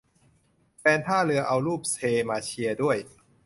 [0.79, 1.97] แฟนท่าเรือเอารูปเช
[2.29, 2.97] มาเชียร์ด้วย!